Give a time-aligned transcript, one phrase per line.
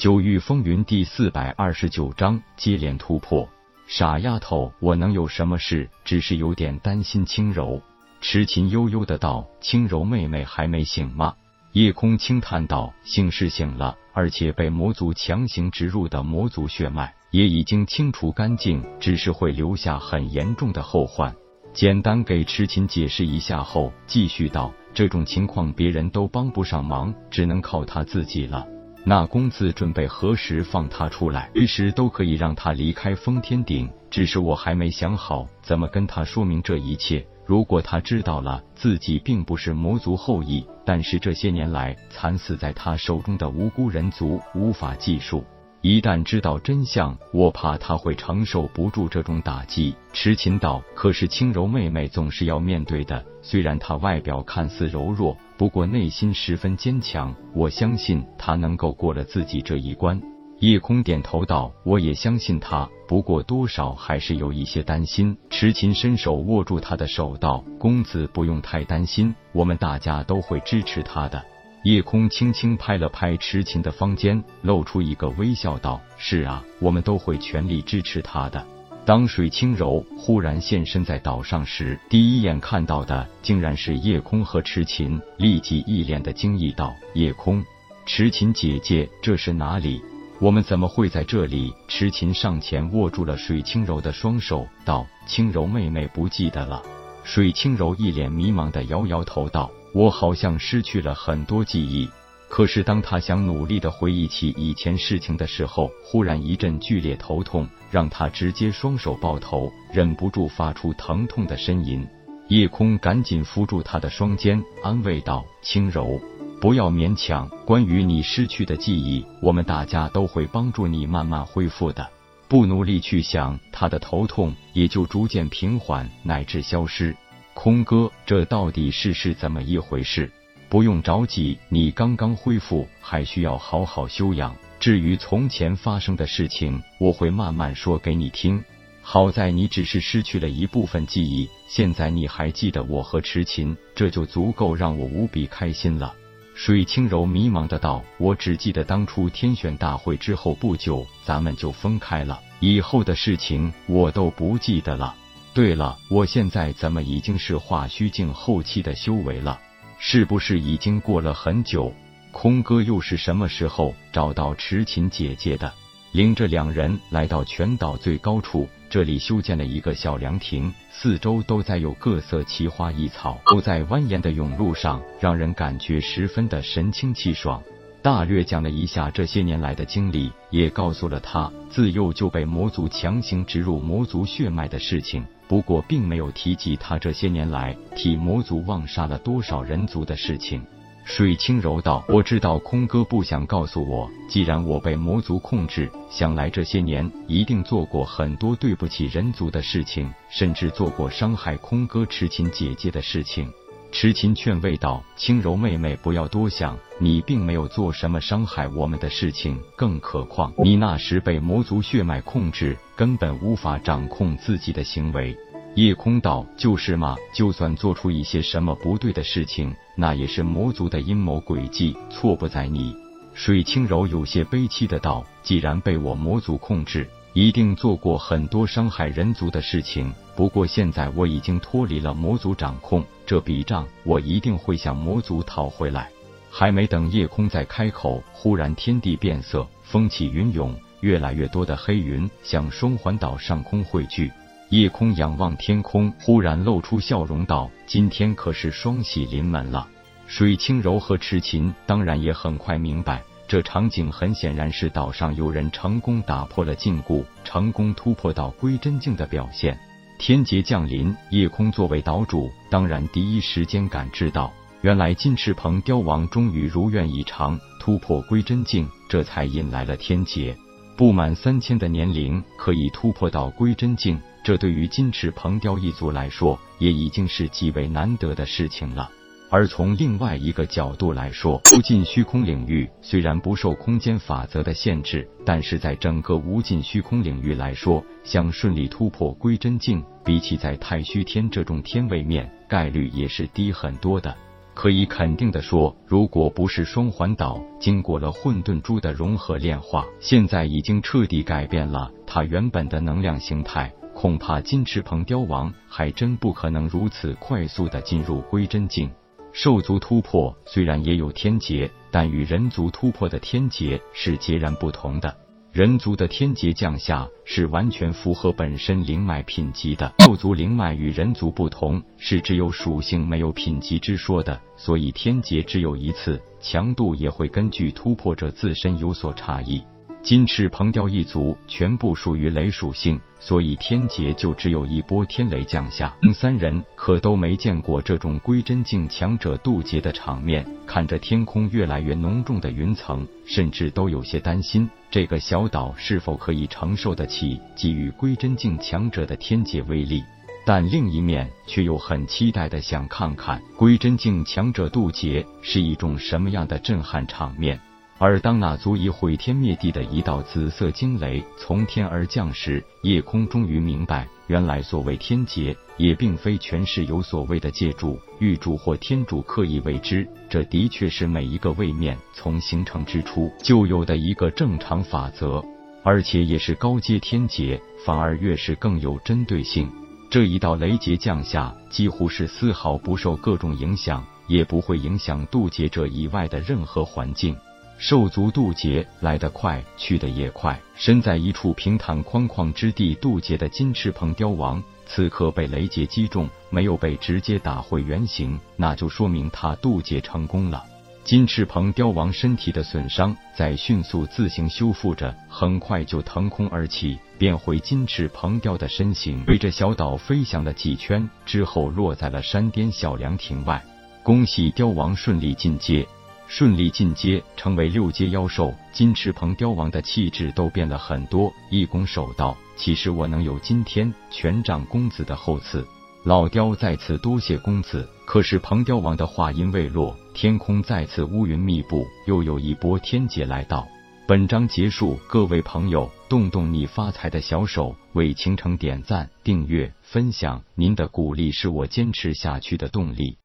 [0.00, 3.46] 九域风云第四百二十九章接连突破。
[3.86, 5.90] 傻丫头，我能有什么事？
[6.06, 7.82] 只是有点担心轻柔。
[8.22, 11.34] 痴琴悠悠的道：“轻柔妹妹还没醒吗？”
[11.72, 21.36] 夜空轻叹道：“醒是醒了，而且被魔族强行植入的魔族血脉也已经清除干净，只是会留下很严重的后患。”
[21.74, 28.66] 简单给痴琴解释一下后，继续道：“这种情况别人都帮不上忙，只能靠他自己了。
[29.04, 31.50] 那公子准备何时放他出来？
[31.54, 37.26] 随时都可以让他离开封天顶，只是我还没想好怎么跟他说明这一切。
[37.46, 45.44] 如果他知道了自己并不是魔族后裔，但是这些年来惨死在他手中的无辜人族无法计数。”
[45.82, 49.94] 一旦知道真相，我怕他会承受不住这种打击。
[50.12, 53.24] 痴情道，可是轻柔妹妹总是要面对的。
[53.40, 57.34] 虽然她外表看似柔弱，不过内心十分坚强。
[57.52, 60.18] 我相信他能够过了自己这一关。
[60.60, 71.44] 夜空点头道：“我也相信他，不过多少还是有一些担心。”池琴伸手握住他的手道：“公子不用太担心，我们大家都会支持他的。”
[71.84, 78.66] 夜空轻轻拍了拍池琴的方肩，露出一个微笑，道：“是啊，我们都会全力支持他的。”
[79.04, 87.64] 当水清柔忽然现身在岛上时，第一眼看到的竟然是夜空和池琴，立即一脸的惊异道：“夜空，
[88.06, 90.00] 池琴姐姐，这是哪里？
[90.38, 96.82] 我们怎么会在这里？”池琴上前握住了水清柔的双手，道：“清柔妹妹不记得了。”
[97.24, 99.70] 水清柔一脸迷茫的摇摇头道。
[99.92, 102.08] 我好像失去了很多记忆，
[102.50, 112.04] 可是当他想努力的回忆起以前事情的时候，忽然一阵剧烈头痛，让他直接双手抱头，忍不住发出疼痛的呻吟。
[112.48, 116.20] 夜空赶紧扶住他的双肩，安慰道：“轻柔，
[116.60, 117.48] 不要勉强。
[117.64, 122.10] 关于你失去的记忆，我们大家都会帮助你慢慢恢复的。
[122.48, 127.16] 不努力去想，他的头痛也就逐渐平缓，乃至消失。”
[127.54, 130.32] 空哥，这到底是是怎么一回事？
[130.70, 134.56] 不用着急，你刚刚恢复，还需要好好休养。
[134.78, 138.62] 至于从前发生的事情，我会慢慢说给你听。
[139.02, 146.14] 好在你只是失去了一部分记忆，现在你还记得我和池琴，这就足够让我无比开心了。
[146.54, 155.16] 水清柔迷茫的道：“我只记得当初天选大会之后不久，咱们就分开了，以后的事情我都不记得了。”
[155.52, 159.58] 对了，我现在怎么已经是化虚境后期的修为了？
[160.02, 161.92] 是不是已经过了很久？
[162.32, 165.70] 空哥又是什么时候找到池琴姐姐的？
[166.12, 177.62] 领着两人来到全岛最高处，这里修建了一个小凉亭，四周都在有各色奇花异草，都在蜿蜒的甬路上，让人感觉十分的神清气爽。
[178.02, 185.22] 大略讲了一下这些年来的经历，也告诉了他自幼就被魔族强行植入魔族血脉的事情。
[185.46, 190.64] 不过，并没有提及他这些年来替魔族妄杀了多少人族的事情。
[191.04, 203.50] 水清柔道：“我知道空哥不想告诉我，既然我被魔族控制，想来这些年一定做过很多对不起人族的事情，甚至做过伤害空哥痴情姐姐的事情。”
[203.92, 209.60] 痴琴劝慰道：“轻柔妹妹，不要多想，你并没有做什么伤害我们的事情。
[209.76, 215.36] 更何况，你那时被魔族血脉控制，根本无法掌控自己的行为。”
[215.74, 222.94] 夜空道：“就是嘛，就算做出一些什么不对的事情，那也是魔族的阴谋诡计，错不在你。”
[223.34, 236.10] 水清柔有些悲戚的道：“既然被我魔族控制。”一定做过很多伤害人族的事情，不过现在我已经脱离了魔族掌控，这笔账我一定会向魔族讨回来。
[236.50, 244.32] 还没等夜空再开口，忽然天地变色，风起云涌，越来越多的黑云向双环岛上空汇聚。
[244.70, 249.86] 夜空仰望天空，忽然露出笑容道：“今天可是双喜临门了。”
[250.26, 253.22] 水清柔和痴琴当然也很快明白。
[253.46, 259.78] 这场景很显然是岛上有人成功打破了禁锢，成功突破到归真境的表现。
[260.20, 264.52] 天劫降临，夜空作为岛主，当然第一时间感知到，
[264.82, 270.54] 原来金翅鹏雕王终于如愿以偿突破归真境，这才引来了天劫。
[270.94, 279.10] 不满三千的年龄可以突破到归真境，这对于金翅鹏雕一族来说，也已经是极为难得的事情了。
[279.50, 294.34] 而从另外一个角度来说，无尽虚空领域虽然不受空间法则的限制，但是在整个无尽虚空领域来说，想顺利突破归真境，比起在太虚天这种天位面，概率也是低很多的。
[294.72, 309.10] 可以肯定的说，如果不是双环岛经过了混沌珠的融合炼化，现在已经彻底改变了它原本的能量形态，恐怕金翅鹏雕王还真不可能如此快速的进入归真境。
[309.52, 315.36] 兽族突破虽然也有天劫，但与人族突破的天劫是截然不同的。
[315.72, 329.80] 人族的天劫降下是完全符合本身灵脉品级的，兽族灵脉与人族不同，是只有属性没有品级之说的，所以天劫只有一次，强度也会根据突破者自身有所差异。
[330.22, 336.14] 金翅鹏雕一族全部属于雷属性，所以天劫就只有一波天雷降下。
[336.34, 350.22] 三人可都没见过这种归真境强者渡劫的场面，看着天空越来越浓重的云层，甚至都有些担心这个小岛是否可以承受得起给予归真境强者的天劫威力。
[350.66, 357.80] 但另一面却又很期待的想看看归真境强者渡劫是一种什么样的震撼场面。
[358.22, 375.64] 而当那足以毁天灭地的一道紫色惊雷从天而降时，夜空终于明白，原来所谓天劫，也并非全是有所谓的借助、玉主或天主刻意为之，这的确是每一个位面从形成之初就有的一个正常法则，
[376.02, 379.90] 而且也是高阶天劫，反而越是更有针对性。
[380.30, 387.56] 这一道雷劫降下，几乎是丝毫不受各种影响，也不会影响渡劫者以外的任何环境。
[388.00, 390.80] 兽族渡劫来得快，去得也快。
[390.94, 400.82] 身在一处平坦宽旷之地渡劫的金翅鹏雕王，此刻被雷劫击中，没有被直接打回原形，那就说明他渡劫成功了。
[401.24, 413.84] 金翅鹏雕王身体的损伤在迅速自行修复着，很快就腾空而起，变回金翅鹏雕的身形，围着小岛飞翔了几圈之后，落在了山巅小凉亭外。
[414.22, 416.06] 恭喜雕王顺利进阶。
[416.50, 421.52] 顺利进阶成为六阶妖兽，金翅鹏雕王的气质都变了很多。
[421.70, 425.86] 一拱手道：“其实我能有今天，全仗公子的厚赐。”
[426.26, 428.06] 老雕再次多谢公子。
[428.26, 433.86] 可是鹏雕王的话音未落，天空再次乌云密布，又有一波天劫来到。
[434.26, 443.38] 本章结束，各位朋友，动动你发财的小手，为倾城点赞、订阅、分享，您的鼓励是我坚持下去的动力。